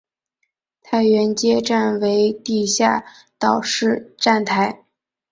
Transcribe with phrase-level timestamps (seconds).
[0.81, 3.05] 太原街站为地下
[3.37, 4.83] 岛式站台。